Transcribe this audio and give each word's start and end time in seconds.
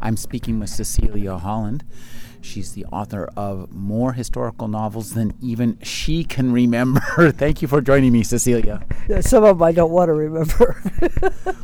I'm 0.00 0.16
speaking 0.16 0.58
with 0.60 0.70
Cecilia 0.70 1.36
Holland. 1.38 1.84
She's 2.40 2.72
the 2.72 2.84
author 2.86 3.28
of 3.36 3.72
more 3.72 4.12
historical 4.12 4.68
novels 4.68 5.12
than 5.12 5.34
even 5.40 5.78
she 5.82 6.24
can 6.24 6.52
remember. 6.52 7.00
Thank 7.32 7.62
you 7.62 7.68
for 7.68 7.80
joining 7.80 8.12
me, 8.12 8.22
Cecilia. 8.22 8.86
Yeah, 9.08 9.20
some 9.20 9.44
of 9.44 9.58
them 9.58 9.62
I 9.62 9.72
don't 9.72 9.90
want 9.90 10.08
to 10.08 10.14
remember. 10.14 10.82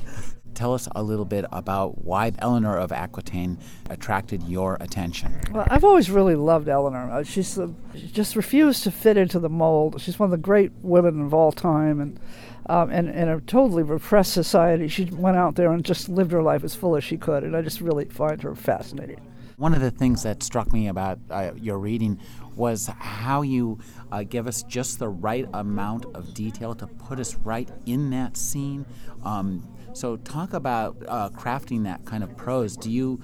Tell 0.55 0.75
us 0.75 0.89
a 0.95 1.03
little 1.03 1.25
bit 1.25 1.45
about 1.53 2.05
why 2.05 2.33
Eleanor 2.39 2.77
of 2.77 2.93
Aquitaine 2.93 3.59
attracted 3.91 4.43
your 4.45 4.77
attention. 4.81 5.41
Well, 5.53 5.67
I've 5.69 5.85
always 5.85 6.11
really 6.11 6.37
loved 6.37 6.69
Eleanor. 6.69 7.11
Uh, 7.11 7.23
she's 7.23 7.59
uh, 7.59 7.69
she 7.95 8.09
just 8.09 8.37
refused 8.37 8.85
to 8.85 8.91
fit 8.91 9.17
into 9.17 9.39
the 9.39 9.49
mold. 9.49 10.01
She's 10.01 10.19
one 10.19 10.27
of 10.27 10.31
the 10.31 10.37
great 10.37 10.73
women 10.83 11.21
of 11.21 11.35
all 11.35 11.53
time, 11.53 12.01
and 12.01 12.21
um, 12.67 12.91
and 12.91 13.09
in 13.09 13.29
a 13.29 13.41
totally 13.41 13.83
repressed 13.83 14.33
society, 14.33 14.89
she 14.89 15.05
went 15.05 15.37
out 15.37 15.57
there 15.57 15.73
and 15.73 15.85
just 15.85 16.09
lived 16.09 16.33
her 16.33 16.43
life 16.43 16.65
as 16.65 16.75
full 16.75 16.97
as 16.97 17.05
she 17.05 17.17
could. 17.17 17.45
And 17.45 17.57
I 17.57 17.63
just 17.63 17.81
really 17.81 18.07
find 18.07 18.43
her 18.43 18.55
fascinating. 18.55 19.21
One 19.57 19.73
of 19.73 19.81
the 19.81 19.91
things 19.91 20.25
that 20.25 20.43
struck 20.43 20.73
me 20.73 20.89
about 20.89 21.19
uh, 21.31 21.53
your 21.57 21.79
reading 21.79 22.19
was 22.57 22.91
how 22.99 23.43
you 23.43 23.79
uh, 24.11 24.25
give 24.25 24.47
us 24.49 24.63
just 24.65 24.99
the 24.99 25.09
right 25.09 25.49
amount 25.53 26.07
of 26.15 26.35
detail 26.35 26.75
to 26.75 26.87
put 26.87 27.21
us 27.21 27.37
right 27.37 27.69
in 27.87 28.11
that 28.11 28.37
scene. 28.37 28.85
Um, 29.25 29.69
so 29.93 30.17
talk 30.17 30.55
about 30.55 30.97
uh, 31.07 31.29
crafting 31.31 31.85
that 31.85 32.05
kind 32.05 32.25
of 32.25 32.37
prose. 32.37 32.77
Do 32.77 32.91
you 32.91 33.21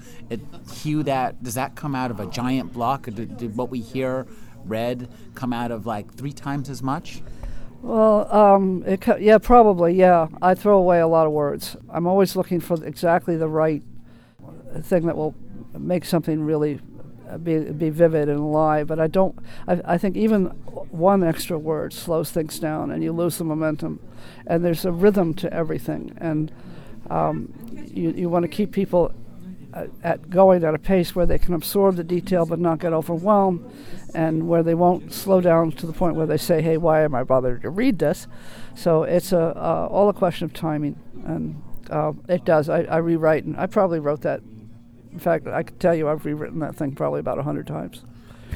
hew 0.73 1.03
that? 1.03 1.43
Does 1.43 1.55
that 1.55 1.75
come 1.75 1.95
out 1.95 2.11
of 2.11 2.19
a 2.21 2.25
giant 2.27 2.71
block? 2.71 3.09
Or 3.09 3.11
did, 3.11 3.35
did 3.35 3.57
what 3.57 3.69
we 3.69 3.79
hear 3.81 4.25
read 4.63 5.09
come 5.35 5.51
out 5.51 5.71
of 5.71 5.85
like 5.85 6.13
three 6.13 6.31
times 6.31 6.69
as 6.69 6.81
much? 6.81 7.21
Well, 7.81 8.33
um, 8.33 8.85
yeah, 9.19 9.39
probably, 9.39 9.95
yeah. 9.95 10.27
I 10.41 10.55
throw 10.55 10.77
away 10.77 10.99
a 10.99 11.07
lot 11.07 11.25
of 11.25 11.33
words. 11.33 11.75
I'm 11.89 12.07
always 12.07 12.35
looking 12.35 12.59
for 12.59 12.81
exactly 12.85 13.35
the 13.35 13.49
right 13.49 13.81
thing 14.81 15.07
that 15.07 15.17
will 15.17 15.35
make 15.77 16.05
something 16.05 16.43
really 16.43 16.79
uh, 17.29 17.37
be, 17.37 17.59
be 17.59 17.89
vivid 17.89 18.29
and 18.29 18.39
alive. 18.39 18.87
But 18.87 18.99
I 18.99 19.07
don't. 19.07 19.37
I, 19.67 19.81
I 19.85 19.97
think 19.97 20.17
even 20.17 20.45
one 20.91 21.23
extra 21.23 21.57
word 21.57 21.93
slows 21.93 22.31
things 22.31 22.59
down, 22.59 22.91
and 22.91 23.03
you 23.03 23.11
lose 23.11 23.37
the 23.37 23.43
momentum. 23.43 23.99
And 24.45 24.63
there's 24.65 24.85
a 24.85 24.91
rhythm 24.91 25.33
to 25.35 25.51
everything, 25.53 26.15
and 26.17 26.51
um, 27.09 27.53
you 27.91 28.11
you 28.11 28.29
want 28.29 28.43
to 28.43 28.49
keep 28.49 28.71
people 28.71 29.13
at, 29.73 29.89
at 30.03 30.29
going 30.29 30.63
at 30.63 30.73
a 30.73 30.79
pace 30.79 31.15
where 31.15 31.25
they 31.25 31.37
can 31.37 31.53
absorb 31.53 31.95
the 31.95 32.03
detail 32.03 32.45
but 32.45 32.59
not 32.59 32.79
get 32.79 32.93
overwhelmed, 32.93 33.71
and 34.13 34.47
where 34.47 34.63
they 34.63 34.75
won't 34.75 35.13
slow 35.13 35.41
down 35.41 35.71
to 35.71 35.85
the 35.85 35.93
point 35.93 36.15
where 36.15 36.27
they 36.27 36.37
say, 36.37 36.61
"Hey, 36.61 36.77
why 36.77 37.03
am 37.03 37.15
I 37.15 37.23
bothered 37.23 37.61
to 37.61 37.69
read 37.69 37.99
this?" 37.99 38.27
So 38.75 39.03
it's 39.03 39.31
a 39.31 39.55
uh, 39.55 39.87
all 39.89 40.09
a 40.09 40.13
question 40.13 40.45
of 40.45 40.53
timing, 40.53 40.99
and 41.25 41.61
uh, 41.89 42.13
it 42.27 42.45
does. 42.45 42.69
I, 42.69 42.83
I 42.83 42.97
rewrite, 42.97 43.45
and 43.45 43.57
I 43.57 43.65
probably 43.65 43.99
wrote 43.99 44.21
that 44.21 44.41
in 45.11 45.19
fact, 45.19 45.47
I 45.47 45.63
can 45.63 45.77
tell 45.77 45.95
you 45.95 46.07
I've 46.07 46.25
rewritten 46.25 46.59
that 46.59 46.75
thing 46.75 46.93
probably 46.95 47.19
about 47.19 47.37
a 47.37 47.43
hundred 47.43 47.67
times. 47.67 48.03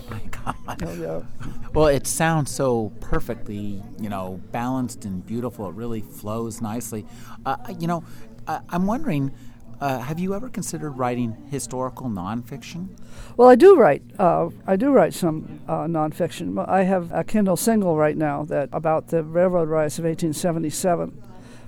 My 0.09 0.19
God. 0.29 0.55
Oh, 0.83 0.93
yeah. 0.93 1.49
Well, 1.73 1.87
it 1.87 2.05
sounds 2.07 2.51
so 2.51 2.91
perfectly, 2.99 3.81
you 3.99 4.09
know, 4.09 4.39
balanced 4.51 5.05
and 5.05 5.25
beautiful. 5.25 5.67
It 5.69 5.75
really 5.75 6.01
flows 6.01 6.61
nicely. 6.61 7.05
Uh, 7.45 7.57
you 7.79 7.87
know, 7.87 8.03
I, 8.47 8.61
am 8.71 8.85
wondering. 8.87 9.33
Uh, 9.81 9.99
have 9.99 10.19
you 10.19 10.33
ever 10.33 10.47
considered 10.47 10.91
writing 10.91 11.35
historical 11.51 12.07
nonfiction? 12.07 12.97
Well, 13.35 13.49
I 13.49 13.55
do 13.55 13.75
write. 13.75 14.03
Uh, 14.17 14.49
I 14.65 14.77
do 14.77 14.91
write 14.91 15.13
some 15.13 15.59
uh, 15.67 15.79
nonfiction. 15.83 16.65
I 16.67 16.83
have 16.83 17.11
a 17.11 17.25
Kindle 17.25 17.57
single 17.57 17.97
right 17.97 18.15
now 18.15 18.45
that 18.45 18.69
about 18.71 19.07
the 19.07 19.21
railroad 19.21 19.67
riots 19.67 19.99
of 19.99 20.05
1877 20.05 21.21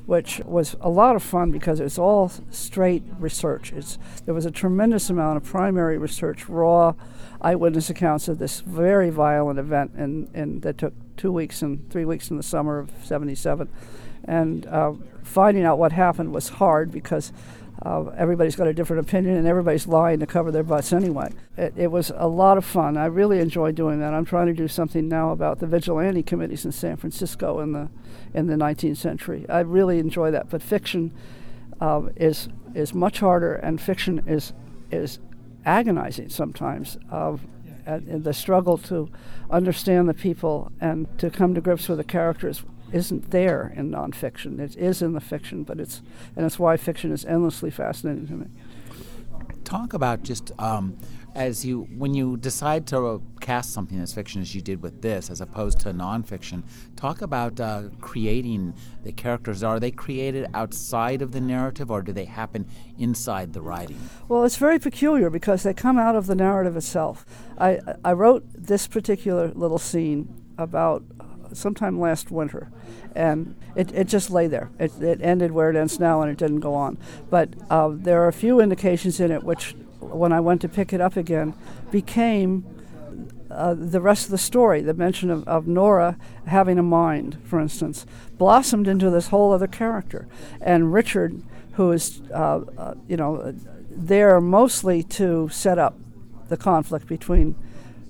which 0.08 0.40
was 0.46 0.78
a 0.80 0.90
lot 0.90 1.18
of 1.18 1.22
fun 1.22 1.52
because 1.52 1.82
it's 1.82 2.00
all 2.00 2.32
straight 2.50 3.04
research. 3.20 3.74
It's, 3.74 4.00
there 4.26 4.34
was 4.34 4.46
a 4.46 4.52
tremendous 4.52 5.10
amount 5.10 5.36
of 5.36 5.44
primary 5.44 5.98
research, 5.98 6.48
raw 6.48 6.94
eyewitness 7.42 7.90
accounts 7.90 8.30
of 8.30 8.40
this 8.40 8.62
very 8.62 9.10
violent 9.10 9.60
event, 9.60 9.92
and, 9.96 10.30
and 10.34 10.62
that 10.62 10.78
took 10.78 10.94
two 11.18 11.34
weeks 11.34 11.62
and 11.62 11.92
three 11.92 12.06
weeks 12.06 12.32
in 12.32 12.38
the 12.38 12.44
summer 12.44 12.80
of 12.80 12.90
77. 13.04 13.68
And 14.24 14.66
uh, 14.68 14.94
finding 15.24 15.66
out 15.66 15.78
what 15.78 15.92
happened 15.92 16.34
was 16.34 16.50
hard 16.50 16.90
because 16.90 17.34
uh, 17.84 18.06
everybody's 18.18 18.56
got 18.56 18.68
a 18.68 18.74
different 18.74 19.08
opinion 19.08 19.38
and 19.38 19.48
everybody's 19.48 19.88
lying 19.88 20.20
to 20.20 20.26
cover 20.26 20.52
their 20.52 20.64
butts 20.64 20.92
anyway. 20.92 21.32
It, 21.58 21.74
it, 21.78 21.92
was 21.92 22.12
a 22.16 22.28
lot 22.28 22.58
of 22.58 22.66
fun. 22.66 22.98
I 22.98 23.06
really 23.06 23.40
enjoyed 23.40 23.76
doing 23.76 24.00
that. 24.00 24.14
I'm 24.14 24.26
trying 24.26 24.48
to 24.48 24.54
do 24.54 24.68
something 24.68 25.08
now 25.08 25.32
about 25.32 25.60
the 25.60 25.68
vigilante 25.68 26.24
committees 26.24 26.66
in 26.66 26.72
San 26.72 26.98
Francisco 26.98 27.60
in 27.60 27.74
the 27.74 27.90
in 28.34 28.48
the 28.48 28.56
19th 28.56 28.98
century. 28.98 29.46
I 29.48 29.60
really 29.60 30.00
enjoy 30.00 30.32
that. 30.32 30.50
But 30.50 30.64
fiction 30.64 31.14
uh, 31.80 32.04
is 32.16 32.50
is 32.74 32.94
much 32.94 33.20
harder, 33.20 33.54
and 33.54 33.80
fiction 33.80 34.24
is 34.26 34.54
is 34.92 35.20
agonizing 35.66 36.30
sometimes. 36.30 36.98
Of 37.12 37.42
uh, 37.86 38.00
the 38.04 38.34
struggle 38.34 38.78
to 38.78 39.10
understand 39.50 40.10
the 40.10 40.14
people 40.14 40.72
and 40.82 41.08
to 41.20 41.30
come 41.30 41.54
to 41.56 41.62
grips 41.62 41.88
with 41.88 42.00
the 42.00 42.04
characters 42.04 42.64
isn't 42.92 43.32
there 43.32 43.74
in 43.76 43.92
nonfiction. 43.92 44.60
It 44.60 44.76
is 44.76 45.02
in 45.02 45.14
the 45.14 45.22
fiction, 45.22 45.64
but 45.64 45.80
it's 45.80 46.02
and 46.36 46.46
it's 46.46 46.60
why 46.60 46.78
fiction 46.78 47.12
is 47.12 47.26
endlessly 47.26 47.70
fascinating 47.70 48.28
to 48.28 48.34
me. 48.34 48.48
Talk 49.64 49.94
about 49.94 50.24
just 50.24 50.52
um, 50.60 50.98
as 51.38 51.64
you 51.64 51.88
when 51.96 52.16
you 52.16 52.36
decide 52.36 52.88
to 52.88 53.22
cast 53.40 53.72
something 53.72 54.00
as 54.00 54.12
fiction 54.12 54.42
as 54.42 54.56
you 54.56 54.62
did 54.62 54.82
with 54.82 55.04
this 55.04 55.30
as 55.30 55.40
opposed 55.40 55.80
to 55.80 55.94
nonfiction 55.94 56.64
talk 56.96 57.22
about 57.22 57.60
uh, 57.60 57.84
creating 58.02 58.74
the 59.04 59.12
characters 59.12 59.62
are 59.62 59.80
they 59.80 59.92
created 59.92 60.48
outside 60.56 61.22
of 61.22 61.32
the 61.32 61.40
narrative 61.40 61.92
or 61.92 62.02
do 62.02 62.12
they 62.12 62.26
happen 62.26 62.66
inside 62.98 63.54
the 63.54 63.62
writing 63.62 64.00
well 64.28 64.44
it's 64.44 64.58
very 64.58 64.80
peculiar 64.80 65.30
because 65.30 65.62
they 65.62 65.76
come 65.76 66.00
out 66.00 66.16
of 66.16 66.26
the 66.26 66.36
narrative 66.36 66.76
itself 66.76 67.24
i, 67.60 67.80
I 68.04 68.14
wrote 68.14 68.44
this 68.54 68.88
particular 68.88 69.50
little 69.50 69.78
scene 69.78 70.34
about 70.58 71.04
sometime 71.54 72.00
last 72.00 72.32
winter 72.32 72.72
and 73.16 73.56
it, 73.76 73.92
it 73.94 74.08
just 74.08 74.30
lay 74.30 74.48
there. 74.48 74.70
It, 74.80 75.02
it 75.02 75.22
ended 75.22 75.52
where 75.52 75.70
it 75.70 75.76
ends 75.76 76.00
now, 76.00 76.22
and 76.22 76.32
it 76.32 76.38
didn't 76.38 76.60
go 76.60 76.76
on. 76.76 76.98
But 77.30 77.50
uh, 77.70 77.90
there 77.92 78.22
are 78.24 78.28
a 78.28 78.34
few 78.34 78.60
indications 78.60 79.20
in 79.20 79.32
it 79.32 79.44
which 79.44 79.76
when 80.00 80.32
I 80.32 80.40
went 80.40 80.62
to 80.62 80.70
pick 80.70 80.94
it 80.94 81.02
up 81.02 81.18
again, 81.18 81.54
became 81.92 82.66
uh, 83.50 83.74
the 83.74 84.02
rest 84.02 84.26
of 84.26 84.32
the 84.32 84.38
story. 84.38 84.82
The 84.82 84.94
mention 84.94 85.30
of, 85.30 85.48
of 85.48 85.68
Nora 85.68 86.18
having 86.46 86.78
a 86.78 86.84
mind, 86.84 87.38
for 87.44 87.60
instance, 87.60 88.06
blossomed 88.38 88.88
into 88.88 89.10
this 89.10 89.28
whole 89.28 89.54
other 89.54 89.68
character. 89.68 90.28
And 90.62 90.94
Richard, 90.94 91.42
who 91.74 91.92
is, 91.92 92.22
uh, 92.34 92.62
uh, 92.78 92.96
you 93.08 93.18
know, 93.18 93.54
there 93.90 94.40
mostly 94.42 95.04
to 95.04 95.50
set 95.50 95.80
up 95.80 95.98
the 96.50 96.58
conflict 96.58 97.08
between, 97.08 97.56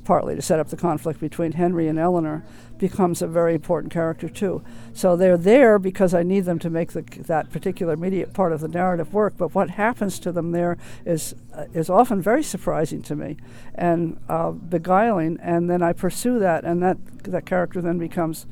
partly 0.08 0.36
to 0.36 0.42
set 0.42 0.58
up 0.58 0.70
the 0.70 0.78
conflict 0.78 1.20
between 1.20 1.52
Henry 1.52 1.90
and 1.90 2.00
Eleanor, 2.00 2.46
becomes 2.78 3.22
a 3.22 3.28
very 3.28 3.56
important 3.56 3.92
character 3.92 4.30
too. 4.30 4.64
So 4.94 5.18
they're 5.18 5.36
there 5.36 5.78
because 5.78 6.14
I 6.14 6.24
need 6.24 6.46
them 6.46 6.60
to 6.60 6.70
make 6.70 6.94
the, 6.94 7.02
that 7.28 7.52
particular 7.52 7.92
immediate 7.92 8.34
part 8.34 8.54
of 8.54 8.62
the 8.62 8.70
narrative 8.70 9.14
work. 9.14 9.34
But 9.38 9.54
what 9.54 9.72
happens 9.72 10.18
to 10.20 10.32
them 10.32 10.54
there 10.54 10.78
is 11.06 11.36
uh, 11.54 11.66
is 11.74 11.90
often 11.90 12.22
very 12.22 12.42
surprising 12.42 13.02
to 13.02 13.16
me 13.18 13.36
and 13.76 14.18
uh, 14.30 14.52
beguiling. 14.52 15.40
And 15.42 15.70
then 15.70 15.82
I 15.82 15.92
pursue 15.92 16.40
that, 16.40 16.64
and 16.64 16.82
that 16.82 16.98
that 17.26 17.46
character 17.46 17.82
then 17.82 17.98
becomes 17.98 18.46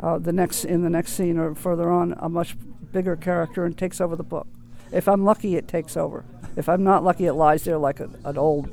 uh, 0.00 0.16
the 0.16 0.32
next 0.32 0.64
in 0.64 0.82
the 0.82 0.90
next 0.90 1.12
scene 1.12 1.36
or 1.36 1.54
further 1.54 1.90
on 1.90 2.14
a 2.18 2.30
much 2.30 2.56
bigger 2.92 3.14
character 3.14 3.66
and 3.66 3.76
takes 3.76 4.00
over 4.00 4.16
the 4.16 4.22
book. 4.22 4.46
If 4.90 5.06
I'm 5.06 5.22
lucky, 5.22 5.56
it 5.56 5.68
takes 5.68 5.98
over. 5.98 6.24
If 6.56 6.66
I'm 6.66 6.82
not 6.82 7.04
lucky, 7.04 7.26
it 7.26 7.34
lies 7.34 7.64
there 7.64 7.76
like 7.76 8.00
a, 8.00 8.08
an 8.24 8.38
old 8.38 8.70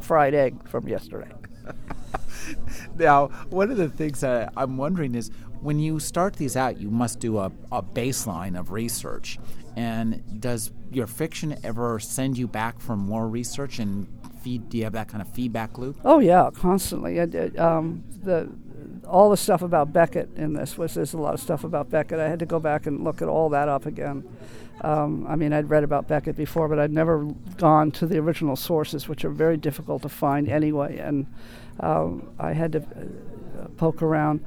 fried 0.00 0.34
egg 0.34 0.68
from 0.68 0.88
yesterday. 0.88 1.30
now, 2.96 3.28
one 3.50 3.70
of 3.70 3.76
the 3.76 3.88
things 3.88 4.20
that 4.20 4.52
I'm 4.56 4.76
wondering 4.76 5.14
is 5.14 5.30
when 5.60 5.78
you 5.78 6.00
start 6.00 6.36
these 6.36 6.56
out, 6.56 6.80
you 6.80 6.90
must 6.90 7.20
do 7.20 7.38
a, 7.38 7.52
a 7.70 7.82
baseline 7.82 8.58
of 8.58 8.70
research. 8.70 9.38
And 9.76 10.40
does 10.40 10.72
your 10.90 11.06
fiction 11.06 11.56
ever 11.62 11.98
send 12.00 12.36
you 12.36 12.48
back 12.48 12.80
for 12.80 12.96
more 12.96 13.28
research 13.28 13.78
and 13.78 14.08
feed? 14.42 14.68
Do 14.68 14.78
you 14.78 14.84
have 14.84 14.94
that 14.94 15.08
kind 15.08 15.22
of 15.22 15.28
feedback 15.28 15.78
loop? 15.78 15.98
Oh 16.04 16.18
yeah, 16.18 16.50
constantly. 16.52 17.20
um, 17.58 18.02
the 18.22 18.50
all 19.06 19.30
the 19.30 19.36
stuff 19.36 19.62
about 19.62 19.92
Becket 19.92 20.30
in 20.36 20.52
this 20.52 20.78
was 20.78 20.94
there's 20.94 21.14
a 21.14 21.18
lot 21.18 21.34
of 21.34 21.40
stuff 21.40 21.64
about 21.64 21.90
Becket. 21.90 22.18
I 22.18 22.28
had 22.28 22.38
to 22.40 22.46
go 22.46 22.58
back 22.58 22.86
and 22.86 23.04
look 23.04 23.22
at 23.22 23.28
all 23.28 23.48
that 23.50 23.68
up 23.68 23.86
again. 23.86 24.28
Um, 24.82 25.26
I 25.26 25.36
mean, 25.36 25.52
I'd 25.52 25.68
read 25.68 25.84
about 25.84 26.08
Becket 26.08 26.36
before, 26.36 26.68
but 26.68 26.78
I'd 26.78 26.92
never 26.92 27.24
gone 27.58 27.90
to 27.92 28.06
the 28.06 28.18
original 28.18 28.56
sources, 28.56 29.08
which 29.08 29.24
are 29.24 29.30
very 29.30 29.56
difficult 29.56 30.02
to 30.02 30.08
find 30.08 30.48
anyway. 30.48 30.98
And 30.98 31.26
um, 31.80 32.30
I 32.38 32.52
had 32.52 32.72
to 32.72 32.84
poke 33.76 34.02
around. 34.02 34.44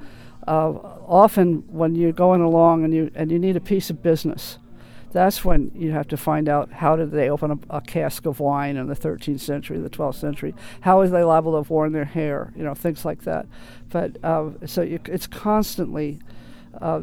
Uh, 0.47 0.71
often, 1.07 1.63
when 1.71 1.95
you're 1.95 2.11
going 2.11 2.41
along 2.41 2.83
and 2.83 2.93
you 2.93 3.11
and 3.15 3.31
you 3.31 3.39
need 3.39 3.55
a 3.55 3.61
piece 3.61 3.89
of 3.89 4.03
business, 4.03 4.57
that's 5.13 5.45
when 5.45 5.71
you 5.75 5.91
have 5.91 6.07
to 6.09 6.17
find 6.17 6.49
out 6.49 6.71
how 6.71 6.95
did 6.95 7.11
they 7.11 7.29
open 7.29 7.51
a, 7.51 7.77
a, 7.77 7.81
cask 7.81 8.25
of 8.25 8.39
wine 8.39 8.75
in 8.75 8.87
the 8.87 8.95
13th 8.95 9.39
century, 9.39 9.77
the 9.77 9.89
12th 9.89 10.15
century? 10.15 10.55
How 10.81 11.01
is 11.01 11.11
they 11.11 11.23
liable 11.23 11.51
to 11.53 11.57
have 11.57 11.69
worn 11.69 11.93
their 11.93 12.03
hair? 12.03 12.51
You 12.55 12.63
know, 12.63 12.73
things 12.73 13.05
like 13.05 13.21
that. 13.21 13.45
But 13.89 14.17
uh, 14.23 14.49
so 14.65 14.81
you, 14.81 14.99
it's 15.05 15.27
constantly, 15.27 16.19
uh, 16.81 17.01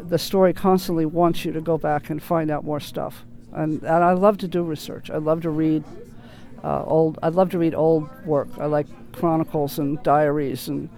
the 0.00 0.18
story 0.18 0.54
constantly 0.54 1.04
wants 1.04 1.44
you 1.44 1.52
to 1.52 1.60
go 1.60 1.76
back 1.76 2.10
and 2.10 2.22
find 2.22 2.50
out 2.50 2.64
more 2.64 2.80
stuff. 2.80 3.24
And, 3.52 3.82
and 3.82 4.02
I 4.02 4.12
love 4.12 4.38
to 4.38 4.48
do 4.48 4.62
research. 4.62 5.10
I 5.10 5.18
love 5.18 5.42
to 5.42 5.50
read 5.50 5.84
uh, 6.64 6.84
old. 6.84 7.18
I 7.22 7.28
love 7.28 7.50
to 7.50 7.58
read 7.58 7.74
old 7.74 8.08
work. 8.24 8.48
I 8.58 8.66
like 8.66 8.86
chronicles 9.12 9.78
and 9.78 10.02
diaries 10.02 10.68
and 10.68 10.88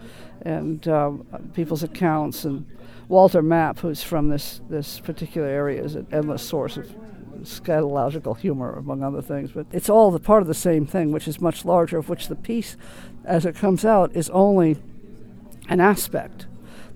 and 0.42 0.86
uh, 0.86 1.12
people's 1.52 1.82
accounts 1.82 2.44
and 2.44 2.64
Walter 3.08 3.40
Map, 3.40 3.78
who's 3.78 4.02
from 4.02 4.28
this, 4.28 4.60
this 4.68 5.00
particular 5.00 5.48
area, 5.48 5.82
is 5.82 5.94
an 5.94 6.06
endless 6.12 6.42
source 6.42 6.76
of 6.76 6.94
scatological 7.40 8.36
humor, 8.36 8.74
among 8.74 9.02
other 9.02 9.22
things. 9.22 9.50
But 9.52 9.66
it's 9.72 9.88
all 9.88 10.10
the 10.10 10.20
part 10.20 10.42
of 10.42 10.48
the 10.48 10.54
same 10.54 10.86
thing, 10.86 11.10
which 11.10 11.26
is 11.26 11.40
much 11.40 11.64
larger, 11.64 11.98
of 11.98 12.08
which 12.08 12.28
the 12.28 12.36
piece, 12.36 12.76
as 13.24 13.46
it 13.46 13.54
comes 13.56 13.84
out, 13.84 14.14
is 14.14 14.28
only 14.30 14.76
an 15.68 15.80
aspect. 15.80 16.46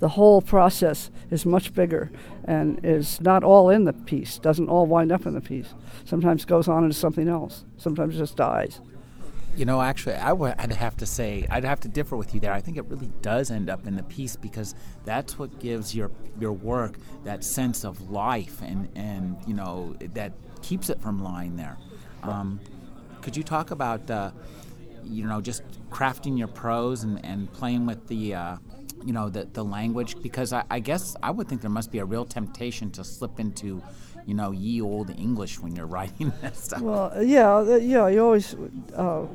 The 0.03 0.09
whole 0.09 0.43
process 0.43 1.13
is 1.31 1.47
much 1.47 1.73
bigger 1.75 2.11
and 2.45 2.85
is 2.85 3.21
not 3.21 3.45
all 3.45 3.71
in 3.71 3.85
the 3.85 3.93
piece, 3.93 4.37
doesn't 4.37 4.69
all 4.69 4.85
wind 4.85 5.13
up 5.13 5.27
in 5.27 5.35
the 5.35 5.41
piece. 5.41 5.75
Sometimes 6.05 6.45
goes 6.45 6.67
on 6.67 6.83
into 6.83 6.97
something 6.97 7.29
else, 7.29 7.65
sometimes 7.77 8.19
just 8.19 8.35
dies. 8.35 8.81
You 9.55 9.65
know, 9.65 9.81
actually, 9.81 10.17
I 10.17 10.33
would 10.33 10.57
I'd 10.59 10.73
have 10.73 10.97
to 10.97 11.07
say 11.07 11.47
I'd 11.49 11.63
have 11.63 11.79
to 11.83 11.89
differ 11.89 12.17
with 12.17 12.35
you 12.35 12.41
there. 12.41 12.53
I 12.53 12.61
think 12.61 12.79
it 12.79 12.85
really 12.87 13.13
does 13.21 13.53
end 13.53 13.71
up 13.71 13.87
in 13.87 13.95
the 13.95 14.03
piece 14.03 14.35
because 14.35 14.75
that's 15.05 15.39
what 15.39 15.61
gives 15.61 15.95
your 15.95 16.11
your 16.41 16.53
work 16.53 16.97
that 17.23 17.45
sense 17.45 17.85
of 17.85 18.11
life 18.11 18.61
and 18.61 18.89
and 18.97 19.37
you 19.47 19.55
know 19.55 19.95
that 20.15 20.33
keeps 20.63 20.91
it 20.91 21.01
from 21.01 21.23
lying 21.23 21.55
there. 21.55 21.79
Um, 22.25 22.59
could 23.21 23.37
you 23.37 23.45
talk 23.45 23.71
about 23.71 24.11
uh, 24.11 24.33
you 25.05 25.29
know 25.29 25.41
just 25.41 25.63
crafting 25.91 26.37
your 26.37 26.49
prose 26.49 27.05
and, 27.05 27.25
and 27.25 27.53
playing 27.53 27.87
with 27.87 28.09
the 28.09 28.35
uh, 28.35 28.57
you 29.05 29.13
know 29.13 29.29
the 29.29 29.45
the 29.53 29.65
language 29.65 30.21
because 30.23 30.53
I, 30.53 30.65
I 30.71 30.79
guess 30.79 31.17
I 31.23 31.31
would 31.31 31.49
think 31.49 31.61
there 31.61 31.71
must 31.71 31.91
be 31.91 31.99
a 31.99 32.05
real 32.05 32.25
temptation 32.25 32.91
to 32.93 33.05
slip 33.05 33.41
into 33.41 33.83
you 34.27 34.35
know, 34.35 34.53
ye 34.53 34.81
old 34.81 35.11
English 35.11 35.59
when 35.59 35.75
you're 35.75 35.87
writing 35.99 36.33
that 36.43 36.57
stuff. 36.57 36.81
Well, 36.81 37.23
yeah, 37.23 37.57
uh, 37.57 37.77
yeah, 37.77 38.09
you 38.09 38.25
always. 38.25 38.55
Uh, 38.95 39.27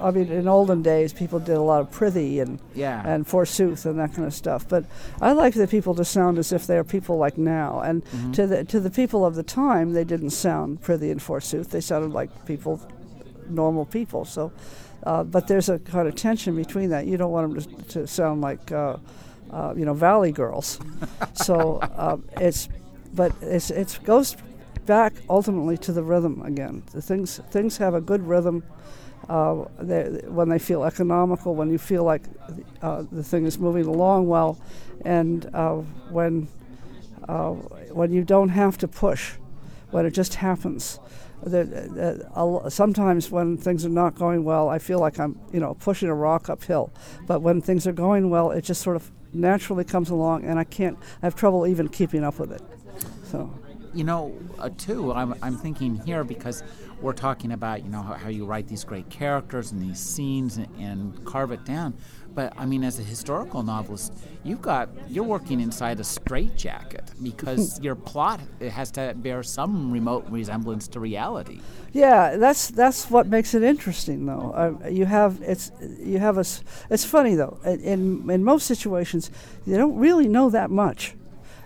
I 0.00 0.10
mean, 0.10 0.30
in 0.30 0.48
olden 0.48 0.82
days, 0.82 1.12
people 1.12 1.38
did 1.38 1.56
a 1.56 1.60
lot 1.60 1.80
of 1.80 1.90
prithee 1.90 2.40
and 2.40 2.60
yeah. 2.74 3.02
and 3.06 3.26
forsooth 3.26 3.86
and 3.86 3.98
that 3.98 4.14
kind 4.14 4.26
of 4.26 4.34
stuff. 4.34 4.68
But 4.68 4.84
I 5.20 5.32
like 5.32 5.54
the 5.54 5.66
people 5.66 5.94
to 5.96 6.04
sound 6.04 6.38
as 6.38 6.52
if 6.52 6.66
they're 6.66 6.84
people 6.84 7.16
like 7.16 7.38
now. 7.38 7.80
And 7.80 8.04
mm-hmm. 8.04 8.32
to 8.32 8.46
the 8.46 8.64
to 8.64 8.80
the 8.80 8.90
people 8.90 9.24
of 9.24 9.34
the 9.34 9.42
time, 9.42 9.92
they 9.92 10.04
didn't 10.04 10.30
sound 10.30 10.80
prithee 10.80 11.10
and 11.10 11.22
forsooth. 11.22 11.70
They 11.70 11.80
sounded 11.80 12.12
like 12.12 12.46
people, 12.46 12.80
normal 13.48 13.84
people. 13.84 14.24
So, 14.24 14.52
uh, 15.04 15.24
but 15.24 15.48
there's 15.48 15.68
a 15.68 15.78
kind 15.78 16.08
of 16.08 16.14
tension 16.14 16.54
between 16.56 16.90
that. 16.90 17.06
You 17.06 17.16
don't 17.16 17.32
want 17.32 17.54
them 17.54 17.82
to, 17.82 17.88
to 17.92 18.06
sound 18.06 18.40
like. 18.40 18.72
Uh, 18.72 18.96
uh, 19.52 19.74
you 19.76 19.84
know, 19.84 19.94
valley 19.94 20.32
girls. 20.32 20.78
so 21.34 21.78
uh, 21.78 22.16
it's 22.36 22.68
but 23.14 23.32
it's 23.42 23.70
it 23.70 23.98
goes 24.04 24.36
back 24.86 25.12
ultimately 25.28 25.76
to 25.78 25.92
the 25.92 26.02
rhythm 26.02 26.42
again. 26.42 26.82
The 26.92 27.02
things 27.02 27.40
things 27.50 27.76
have 27.78 27.94
a 27.94 28.00
good 28.00 28.26
rhythm. 28.26 28.62
Uh, 29.28 29.64
they, 29.78 30.22
when 30.26 30.48
they 30.48 30.58
feel 30.58 30.82
economical, 30.82 31.54
when 31.54 31.70
you 31.70 31.78
feel 31.78 32.02
like 32.02 32.22
uh, 32.82 33.04
the 33.12 33.22
thing 33.22 33.44
is 33.44 33.58
moving 33.58 33.86
along 33.86 34.26
well, 34.26 34.58
and 35.04 35.48
uh, 35.54 35.76
when 36.10 36.48
uh, 37.28 37.50
when 37.92 38.12
you 38.12 38.24
don't 38.24 38.48
have 38.48 38.78
to 38.78 38.88
push, 38.88 39.32
when 39.90 40.06
it 40.06 40.12
just 40.12 40.34
happens. 40.34 40.98
Sometimes 42.70 43.30
when 43.30 43.56
things 43.56 43.84
are 43.84 43.90
not 43.90 44.14
going 44.14 44.44
well, 44.44 44.68
I 44.68 44.78
feel 44.78 44.98
like 44.98 45.18
I'm, 45.18 45.38
you 45.52 45.60
know, 45.60 45.74
pushing 45.74 46.08
a 46.08 46.14
rock 46.14 46.48
uphill. 46.48 46.92
But 47.26 47.40
when 47.40 47.60
things 47.60 47.86
are 47.86 47.92
going 47.92 48.30
well, 48.30 48.50
it 48.50 48.62
just 48.62 48.82
sort 48.82 48.96
of 48.96 49.10
naturally 49.32 49.84
comes 49.84 50.10
along, 50.10 50.44
and 50.44 50.58
I 50.58 50.64
can't. 50.64 50.98
I 51.22 51.26
have 51.26 51.34
trouble 51.34 51.66
even 51.66 51.88
keeping 51.88 52.24
up 52.24 52.38
with 52.38 52.52
it. 52.52 52.62
So, 53.24 53.52
you 53.94 54.04
know, 54.04 54.38
uh, 54.58 54.70
too, 54.76 55.12
I'm, 55.12 55.34
I'm 55.42 55.56
thinking 55.56 55.96
here 55.96 56.24
because 56.24 56.62
we're 57.00 57.12
talking 57.12 57.52
about, 57.52 57.82
you 57.82 57.90
know, 57.90 58.02
how, 58.02 58.14
how 58.14 58.28
you 58.28 58.44
write 58.44 58.68
these 58.68 58.84
great 58.84 59.08
characters 59.08 59.72
and 59.72 59.80
these 59.80 59.98
scenes 59.98 60.56
and, 60.56 60.68
and, 60.78 61.24
carve 61.24 61.50
it 61.50 61.64
down. 61.64 61.94
But 62.34 62.52
I 62.56 62.66
mean, 62.66 62.84
as 62.84 62.98
a 62.98 63.02
historical 63.02 63.62
novelist, 63.62 64.14
you've 64.44 64.62
got 64.62 64.88
you're 65.08 65.24
working 65.24 65.60
inside 65.60 65.98
a 65.98 66.04
straitjacket 66.04 67.10
because 67.22 67.80
your 67.82 67.96
plot 67.96 68.40
has 68.60 68.90
to 68.92 69.14
bear 69.16 69.42
some 69.42 69.90
remote 69.90 70.26
resemblance 70.28 70.86
to 70.88 71.00
reality. 71.00 71.60
Yeah, 71.92 72.36
that's 72.36 72.68
that's 72.68 73.10
what 73.10 73.26
makes 73.26 73.54
it 73.54 73.64
interesting, 73.64 74.26
though. 74.26 74.78
Uh, 74.84 74.88
you 74.88 75.06
have 75.06 75.40
it's 75.42 75.72
you 75.98 76.18
have 76.18 76.38
a. 76.38 76.44
It's 76.88 77.04
funny 77.04 77.34
though. 77.34 77.58
In 77.64 78.30
in 78.30 78.44
most 78.44 78.66
situations, 78.66 79.30
you 79.66 79.76
don't 79.76 79.96
really 79.96 80.28
know 80.28 80.50
that 80.50 80.70
much. 80.70 81.14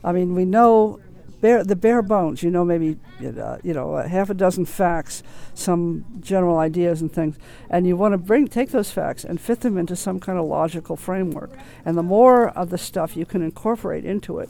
I 0.03 0.13
mean, 0.13 0.35
we 0.35 0.45
know 0.45 1.01
bare 1.45 1.63
the 1.63 1.77
bare 1.77 2.01
bones. 2.01 2.43
You 2.43 2.51
know, 2.51 2.65
maybe 2.65 2.97
uh, 3.23 3.59
you 3.63 3.75
know 3.75 3.97
a 3.97 4.09
half 4.09 4.31
a 4.31 4.35
dozen 4.35 4.65
facts, 4.65 5.23
some 5.53 6.07
general 6.21 6.57
ideas 6.57 7.03
and 7.03 7.13
things, 7.13 7.37
and 7.69 7.87
you 7.87 7.99
want 7.99 8.13
to 8.13 8.19
bring 8.19 8.49
take 8.49 8.71
those 8.71 8.91
facts 8.91 9.25
and 9.25 9.39
fit 9.39 9.61
them 9.61 9.77
into 9.77 9.95
some 9.95 10.19
kind 10.19 10.39
of 10.39 10.47
logical 10.47 10.97
framework. 10.97 11.51
And 11.85 11.99
the 11.99 12.03
more 12.03 12.49
of 12.49 12.71
the 12.71 12.79
stuff 12.79 13.15
you 13.15 13.27
can 13.27 13.43
incorporate 13.43 14.07
into 14.07 14.39
it, 14.39 14.49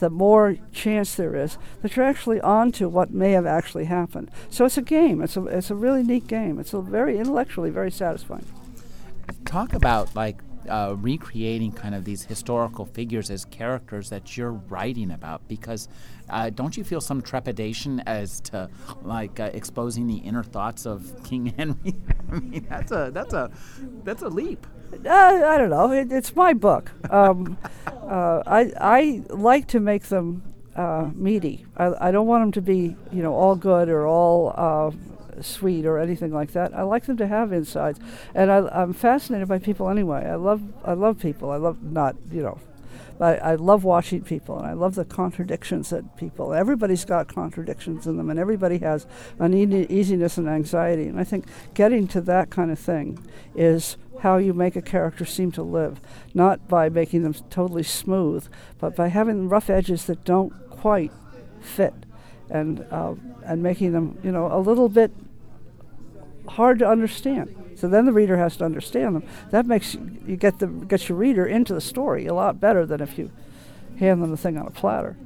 the 0.00 0.10
more 0.10 0.56
chance 0.72 1.14
there 1.14 1.36
is 1.36 1.58
that 1.80 1.94
you're 1.94 2.04
actually 2.04 2.40
onto 2.40 2.88
what 2.88 3.12
may 3.12 3.30
have 3.32 3.46
actually 3.46 3.84
happened. 3.84 4.28
So 4.50 4.64
it's 4.64 4.76
a 4.76 4.82
game. 4.82 5.22
It's 5.22 5.36
a 5.36 5.46
it's 5.46 5.70
a 5.70 5.76
really 5.76 6.02
neat 6.02 6.26
game. 6.26 6.58
It's 6.58 6.74
a 6.74 6.80
very 6.80 7.18
intellectually 7.18 7.70
very 7.70 7.92
satisfying. 7.92 8.46
Talk 9.44 9.74
about 9.74 10.16
like 10.16 10.42
uh, 10.68 10.94
recreating 10.98 11.72
kind 11.72 11.94
of 11.94 12.04
these 12.04 12.24
historical 12.24 12.84
figures 12.86 13.30
as 13.30 13.44
characters 13.46 14.10
that 14.10 14.36
you're 14.36 14.52
writing 14.52 15.10
about 15.10 15.46
because 15.48 15.88
uh, 16.30 16.50
don't 16.50 16.76
you 16.76 16.84
feel 16.84 17.00
some 17.00 17.20
trepidation 17.20 18.00
as 18.00 18.40
to 18.40 18.68
like 19.02 19.40
uh, 19.40 19.50
exposing 19.52 20.06
the 20.06 20.16
inner 20.16 20.42
thoughts 20.42 20.86
of 20.86 21.22
King 21.24 21.46
Henry? 21.56 21.94
I 22.30 22.38
mean, 22.38 22.66
that's 22.68 22.92
a 22.92 23.10
that's 23.12 23.34
a 23.34 23.50
that's 24.04 24.22
a 24.22 24.28
leap. 24.28 24.66
Uh, 25.04 25.08
I 25.08 25.58
don't 25.58 25.70
know. 25.70 25.90
It, 25.90 26.12
it's 26.12 26.36
my 26.36 26.52
book. 26.52 26.92
Um, 27.10 27.58
uh, 27.86 28.42
I 28.46 28.72
I 28.80 29.22
like 29.30 29.68
to 29.68 29.80
make 29.80 30.04
them 30.04 30.42
uh, 30.76 31.10
meaty. 31.14 31.66
I, 31.76 32.08
I 32.08 32.10
don't 32.10 32.26
want 32.26 32.42
them 32.42 32.52
to 32.52 32.62
be 32.62 32.96
you 33.10 33.22
know 33.22 33.34
all 33.34 33.56
good 33.56 33.88
or 33.88 34.06
all 34.06 34.94
sweet 35.40 35.86
or 35.86 35.98
anything 35.98 36.32
like 36.32 36.52
that. 36.52 36.74
I 36.74 36.82
like 36.82 37.06
them 37.06 37.16
to 37.18 37.26
have 37.26 37.52
insides, 37.52 37.98
and 38.34 38.50
I, 38.50 38.82
am 38.82 38.92
fascinated 38.92 39.48
by 39.48 39.58
people 39.58 39.88
anyway. 39.88 40.26
I 40.26 40.36
love 40.36 40.62
I 40.84 40.94
love 40.94 41.18
people. 41.18 41.50
I 41.50 41.56
love 41.56 41.82
not 41.82 42.16
you 42.30 42.42
know. 42.42 42.58
I, 43.20 43.36
I 43.36 43.54
love 43.54 43.84
watching 43.84 44.22
people, 44.22 44.58
and 44.58 44.66
I 44.66 44.72
love 44.72 44.94
the 44.96 45.04
contradictions 45.04 45.90
that 45.90 46.16
people. 46.16 46.52
Everybody's 46.52 47.04
got 47.04 47.32
contradictions 47.32 48.06
in 48.06 48.16
them, 48.16 48.30
and 48.30 48.38
everybody 48.38 48.78
has 48.78 49.06
uneasiness 49.38 50.38
and 50.38 50.48
anxiety. 50.48 51.06
And 51.06 51.20
I 51.20 51.24
think 51.24 51.46
getting 51.74 52.08
to 52.08 52.20
that 52.22 52.50
kind 52.50 52.70
of 52.72 52.78
thing 52.78 53.24
is 53.54 53.96
how 54.20 54.38
you 54.38 54.52
make 54.52 54.76
a 54.76 54.82
character 54.82 55.24
seem 55.24 55.52
to 55.52 55.62
live, 55.62 56.00
not 56.34 56.68
by 56.68 56.88
making 56.88 57.22
them 57.22 57.34
totally 57.50 57.82
smooth, 57.82 58.46
but 58.78 58.96
by 58.96 59.08
having 59.08 59.48
rough 59.48 59.70
edges 59.70 60.06
that 60.06 60.24
don't 60.24 60.52
quite 60.70 61.12
fit, 61.60 61.94
and 62.50 62.84
uh, 62.90 63.14
and 63.44 63.62
making 63.62 63.92
them, 63.92 64.18
you 64.22 64.32
know, 64.32 64.48
a 64.52 64.58
little 64.58 64.88
bit 64.88 65.12
hard 66.48 66.78
to 66.80 66.88
understand. 66.88 67.72
So 67.76 67.88
then 67.88 68.06
the 68.06 68.12
reader 68.12 68.36
has 68.36 68.56
to 68.58 68.64
understand 68.64 69.16
them. 69.16 69.24
That 69.50 69.66
makes 69.66 69.94
you, 69.94 70.36
get 70.36 70.58
the 70.58 70.66
gets 70.66 71.08
your 71.08 71.18
reader 71.18 71.46
into 71.46 71.74
the 71.74 71.80
story 71.80 72.26
a 72.26 72.34
lot 72.34 72.60
better 72.60 72.86
than 72.86 73.00
if 73.00 73.18
you 73.18 73.30
hand 73.98 74.22
them 74.22 74.30
the 74.30 74.36
thing 74.36 74.56
on 74.56 74.66
a 74.66 74.70
platter. 74.70 75.16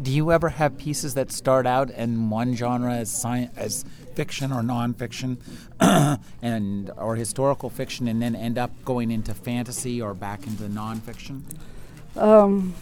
Do 0.00 0.10
you 0.10 0.30
ever 0.30 0.50
have 0.50 0.76
pieces 0.76 1.14
that 1.14 1.32
start 1.32 1.66
out 1.66 1.90
in 1.90 2.28
one 2.28 2.54
genre 2.54 2.92
as 2.94 3.10
science, 3.10 3.56
as 3.56 3.84
fiction 4.14 4.52
or 4.52 4.62
nonfiction, 4.62 5.38
and 6.42 6.90
or 6.96 7.16
historical 7.16 7.70
fiction, 7.70 8.06
and 8.08 8.20
then 8.20 8.36
end 8.36 8.58
up 8.58 8.70
going 8.84 9.10
into 9.10 9.32
fantasy 9.32 10.00
or 10.00 10.12
back 10.12 10.46
into 10.46 10.64
nonfiction? 10.64 11.42
Um, 12.14 12.74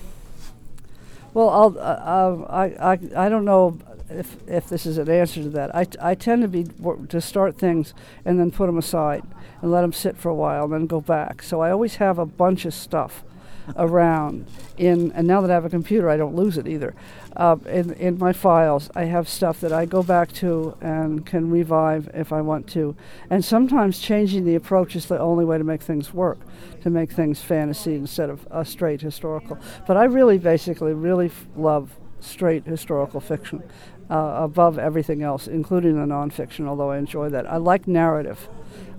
well, 1.35 1.51
I'll, 1.51 1.79
uh, 1.79 2.47
I, 2.49 2.93
I, 2.93 3.27
I 3.27 3.29
don't 3.29 3.45
know 3.45 3.79
if, 4.09 4.37
if 4.49 4.69
this 4.69 4.87
is 4.87 4.99
an 4.99 5.09
answer 5.09 5.43
to 5.43 5.49
that. 5.51 5.75
I, 5.75 5.87
I 6.01 6.15
tend 6.15 6.43
to 6.43 6.49
be 6.49 6.67
to 7.09 7.21
start 7.21 7.57
things 7.57 7.95
and 8.25 8.39
then 8.39 8.51
put 8.51 8.67
them 8.67 8.79
aside 8.79 9.23
and 9.63 9.71
let 9.71 9.83
them 9.83 9.93
sit 9.93 10.17
for 10.17 10.29
a 10.29 10.35
while 10.35 10.65
and 10.65 10.73
then 10.73 10.87
go 10.87 11.01
back. 11.01 11.43
So 11.43 11.61
I 11.61 11.71
always 11.71 11.97
have 11.97 12.19
a 12.19 12.27
bunch 12.27 12.65
of 12.65 12.75
stuff 12.75 13.25
around 13.77 14.47
in, 14.77 15.13
and 15.13 15.27
now 15.27 15.41
that 15.41 15.51
I 15.51 15.55
have 15.55 15.65
a 15.65 15.71
computer, 15.71 16.11
I 16.11 16.17
don't 16.17 16.35
lose 16.35 16.59
it 16.59 16.67
either. 16.67 16.95
Uh, 17.37 17.57
in, 17.67 17.93
in 17.95 18.19
my 18.19 18.33
files, 18.33 18.91
I 18.95 19.05
have 19.05 19.29
stuff 19.29 19.61
that 19.61 19.73
I 19.73 19.87
go 19.87 20.03
back 20.03 20.33
to 20.35 20.77
and 20.81 21.25
can 21.25 21.51
revive 21.51 22.09
if 22.15 22.33
I 22.33 22.41
want 22.41 22.69
to. 22.69 22.95
And 23.31 23.45
sometimes 23.45 23.99
changing 23.99 24.45
the 24.45 24.55
approach 24.55 24.95
is 24.95 25.07
the 25.07 25.19
only 25.19 25.45
way 25.45 25.59
to 25.59 25.65
make 25.65 25.83
things 25.83 26.13
work, 26.13 26.39
to 26.83 26.91
make 26.91 27.11
things 27.11 27.41
fantasy 27.41 27.95
instead 27.95 28.31
of 28.31 28.47
a 28.51 28.65
straight 28.65 29.01
historical. 29.01 29.59
But 29.87 29.97
I 29.97 30.05
really 30.05 30.39
basically 30.39 30.93
really 30.93 31.27
f- 31.27 31.47
love 31.57 31.97
straight 32.21 32.65
historical 32.65 33.21
fiction 33.21 33.63
uh, 34.11 34.41
above 34.43 34.79
everything 34.79 35.23
else, 35.23 35.47
including 35.47 35.95
the 35.95 36.07
nonfiction, 36.07 36.67
although 36.67 36.91
I 36.91 36.99
enjoy 36.99 37.29
that. 37.31 37.51
I 37.51 37.57
like 37.57 37.89
narrative. 37.89 38.49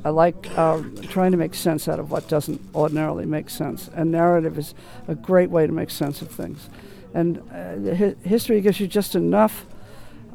I 0.04 0.10
like 0.10 0.36
uh, 0.56 0.84
trying 1.10 1.32
to 1.32 1.38
make 1.38 1.56
sense 1.56 1.88
out 1.88 2.00
of 2.00 2.12
what 2.12 2.28
doesn't 2.28 2.62
ordinarily 2.76 3.26
make 3.26 3.50
sense. 3.50 3.90
And 3.96 4.12
narrative 4.12 4.58
is 4.58 4.76
a 5.08 5.16
great 5.16 5.50
way 5.50 5.66
to 5.66 5.74
make 5.74 5.90
sense 5.90 6.22
of 6.22 6.30
things. 6.30 6.70
And 7.14 7.40
uh, 7.52 7.96
hi- 7.96 8.16
history 8.24 8.62
gives 8.62 8.80
you 8.80 8.88
just 8.88 9.16
enough 9.16 9.66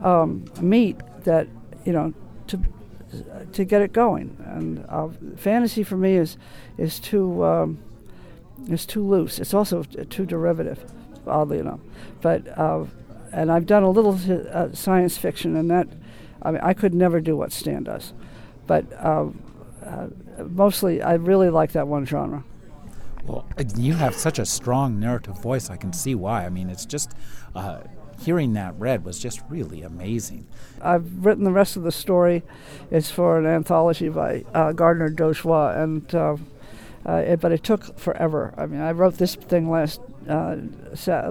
um, 0.03 0.45
meat 0.61 0.97
that, 1.25 1.47
you 1.85 1.93
know, 1.93 2.15
to, 2.49 2.61
to 3.53 3.65
get 3.65 3.83
it 3.83 3.93
going. 3.93 4.37
And 4.45 4.85
uh, 4.89 5.09
fantasy 5.37 5.85
for 5.85 5.97
me 5.97 6.17
is, 6.17 6.37
is, 6.77 6.99
too, 6.99 7.45
um, 7.45 7.79
is 8.69 8.87
too 8.87 9.07
loose. 9.07 9.39
It's 9.39 9.55
also 9.55 9.85
too 9.85 10.27
derivative, 10.27 10.85
oddly 11.27 11.59
enough. 11.59 11.81
But, 12.23 12.59
uh, 12.59 12.87
and 13.33 13.51
I've 13.51 13.67
done 13.67 13.83
a 13.83 13.91
little 13.91 14.19
uh, 14.53 14.73
science 14.73 15.17
fiction, 15.17 15.57
and 15.57 15.71
that, 15.71 15.89
I 16.43 16.51
mean, 16.51 16.61
I 16.63 16.75
could 16.75 16.95
never 16.95 17.21
do 17.21 17.37
what 17.37 17.53
Stan 17.53 17.85
does. 17.85 18.13
But 18.67 18.87
uh, 18.93 19.27
uh, 19.85 20.09
mostly, 20.49 21.03
I 21.03 21.15
really 21.15 21.51
like 21.51 21.73
that 21.73 21.89
one 21.89 22.07
genre. 22.07 22.45
Well, 23.25 23.47
uh, 23.59 23.65
you 23.77 23.95
have 23.95 24.15
such 24.15 24.39
a 24.39 24.47
strong 24.47 24.99
narrative 24.99 25.39
voice. 25.41 25.71
I 25.71 25.77
can 25.77 25.93
see 25.93 26.15
why. 26.15 26.45
I 26.45 26.49
mean, 26.49 26.71
it's 26.71 26.87
just 26.87 27.13
uh, 27.55 27.81
hearing 28.21 28.53
that 28.55 28.75
read 28.79 29.05
was 29.05 29.19
just 29.19 29.41
really 29.49 29.83
amazing. 29.83 30.47
I've 30.81 31.25
written 31.25 31.45
the 31.45 31.53
rest 31.53 31.77
of 31.77 31.83
the 31.83 31.93
story. 31.93 32.43
It's 32.91 33.11
for 33.11 33.39
an 33.39 33.47
anthology 33.47 34.09
by 34.09 34.45
uh, 34.55 34.73
Gardner 34.73 35.11
Dozois, 35.11 35.77
and 35.77 36.15
uh, 36.15 36.37
uh, 37.07 37.17
it, 37.17 37.41
but 37.41 37.53
it 37.53 37.65
took 37.65 37.99
forever. 37.99 38.55
I 38.57 38.67
mean, 38.67 38.81
I 38.81 38.93
wrote 38.93 39.19
this 39.19 39.35
thing 39.35 39.71
last 39.71 40.01
uh, 40.29 40.57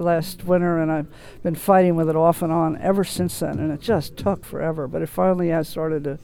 last 0.00 0.44
winter, 0.44 0.78
and 0.78 0.90
I've 0.90 1.08
been 1.42 1.54
fighting 1.54 1.96
with 1.96 2.08
it 2.08 2.16
off 2.16 2.42
and 2.42 2.52
on 2.52 2.76
ever 2.78 3.04
since 3.04 3.38
then, 3.38 3.58
and 3.58 3.72
it 3.72 3.80
just 3.80 4.16
took 4.16 4.44
forever. 4.44 4.88
But 4.88 5.02
it 5.02 5.08
finally 5.08 5.48
has 5.48 5.68
started 5.68 6.04
to 6.04 6.18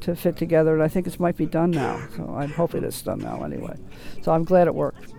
to 0.00 0.16
fit 0.16 0.36
together, 0.36 0.74
and 0.74 0.82
I 0.82 0.88
think 0.88 1.06
it 1.06 1.20
might 1.20 1.36
be 1.36 1.46
done 1.46 1.70
now. 1.70 2.02
So 2.16 2.34
I'm 2.34 2.50
hoping 2.50 2.84
it's 2.84 3.02
done 3.02 3.18
now 3.18 3.42
anyway. 3.42 3.76
So 4.22 4.32
I'm 4.32 4.44
glad 4.44 4.66
it 4.66 4.74
worked. 4.74 5.12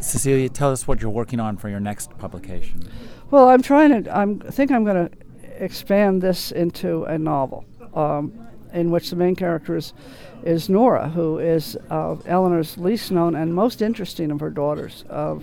Cecilia, 0.00 0.48
tell 0.48 0.72
us 0.72 0.86
what 0.86 1.00
you're 1.00 1.10
working 1.10 1.40
on 1.40 1.56
for 1.56 1.68
your 1.68 1.80
next 1.80 2.16
publication. 2.18 2.82
Well, 3.30 3.48
I'm 3.48 3.62
trying 3.62 4.04
to. 4.04 4.16
I'm, 4.16 4.42
I 4.46 4.50
think 4.50 4.70
I'm 4.70 4.84
going 4.84 5.08
to 5.08 5.16
expand 5.62 6.22
this 6.22 6.52
into 6.52 7.04
a 7.04 7.18
novel, 7.18 7.64
um, 7.94 8.32
in 8.72 8.90
which 8.90 9.10
the 9.10 9.16
main 9.16 9.36
character 9.36 9.76
is, 9.76 9.94
is 10.42 10.68
Nora, 10.68 11.08
who 11.08 11.38
is 11.38 11.76
uh, 11.90 12.16
Eleanor's 12.26 12.76
least 12.76 13.10
known 13.12 13.34
and 13.34 13.54
most 13.54 13.80
interesting 13.80 14.30
of 14.30 14.40
her 14.40 14.50
daughters, 14.50 15.04
uh, 15.08 15.36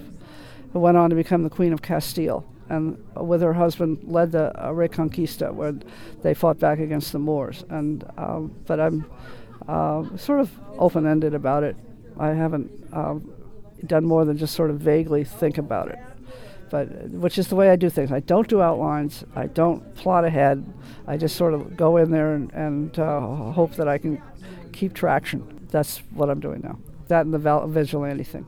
who 0.74 0.80
went 0.80 0.98
on 0.98 1.10
to 1.10 1.16
become 1.16 1.44
the 1.44 1.50
Queen 1.50 1.74
of 1.74 1.82
Castile, 1.82 2.46
and 2.70 3.04
with 3.16 3.42
her 3.42 3.54
husband 3.54 4.00
led 4.04 4.32
the 4.32 4.58
uh, 4.58 4.70
Reconquista, 4.70 5.54
where 5.54 5.74
they 6.24 6.34
fought 6.34 6.60
back 6.60 6.80
against 6.80 7.12
the 7.12 7.20
Moors. 7.20 7.63
And 7.70 8.04
um, 8.18 8.56
but 8.66 8.80
I'm 8.80 9.06
uh, 9.68 10.18
sort 10.18 10.40
of 10.40 10.51
open-ended 10.78 11.34
about 11.34 11.63
it. 11.63 11.75
I 12.18 12.30
haven't 12.30 12.72
um, 12.94 13.34
done 13.86 14.06
more 14.06 14.25
than 14.25 14.38
just 14.38 14.56
sort 14.56 14.70
of 14.70 14.80
vaguely 14.80 15.24
think 15.24 15.58
about 15.58 15.90
it 15.90 16.00
but 16.72 16.88
which 17.10 17.38
is 17.38 17.50
the 17.50 17.56
way 17.56 17.70
I 17.70 17.75
do 17.75 17.90
things. 17.90 18.12
I 18.12 18.22
don't 18.22 18.48
do 18.48 18.62
outlines. 18.62 19.25
I 19.36 19.48
don't 19.48 19.94
plot 19.96 20.24
ahead. 20.24 20.66
I 21.06 21.18
just 21.18 21.36
sort 21.36 21.54
of 21.54 21.75
go 21.75 21.98
in 21.98 22.10
there 22.10 22.34
and, 22.34 22.51
and 22.54 22.98
uh, 22.98 23.20
hope 23.51 23.74
that 23.74 23.90
I 23.90 23.98
can 23.98 24.22
keep 24.72 24.94
traction. 24.94 25.68
That's 25.70 25.98
what 26.12 26.30
I'm 26.30 26.40
doing 26.40 26.62
now. 26.63 26.80
That 27.10 27.25
and 27.25 27.34
the 27.34 27.68
vigilante 27.68 28.24
thing. 28.24 28.48